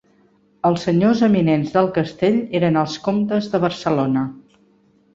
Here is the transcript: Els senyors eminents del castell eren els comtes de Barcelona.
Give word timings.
Els 0.69 0.85
senyors 0.87 1.21
eminents 1.27 1.77
del 1.77 1.91
castell 1.99 2.41
eren 2.63 2.83
els 2.87 2.99
comtes 3.11 3.55
de 3.55 3.65
Barcelona. 3.71 4.29